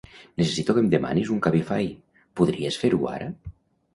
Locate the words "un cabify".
1.35-1.91